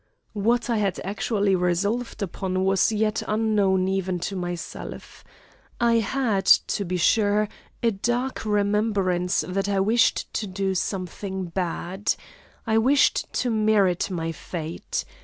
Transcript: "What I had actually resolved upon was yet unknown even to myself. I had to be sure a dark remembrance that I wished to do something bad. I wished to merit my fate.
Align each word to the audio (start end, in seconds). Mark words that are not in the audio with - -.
"What 0.33 0.67
I 0.67 0.77
had 0.77 0.99
actually 1.03 1.55
resolved 1.55 2.23
upon 2.23 2.65
was 2.65 2.91
yet 2.91 3.21
unknown 3.27 3.87
even 3.87 4.17
to 4.21 4.35
myself. 4.35 5.23
I 5.79 5.99
had 5.99 6.45
to 6.47 6.83
be 6.83 6.97
sure 6.97 7.47
a 7.83 7.91
dark 7.91 8.43
remembrance 8.43 9.41
that 9.47 9.69
I 9.69 9.79
wished 9.79 10.33
to 10.33 10.47
do 10.47 10.73
something 10.73 11.49
bad. 11.49 12.15
I 12.65 12.79
wished 12.79 13.31
to 13.33 13.51
merit 13.51 14.09
my 14.09 14.31
fate. 14.31 15.05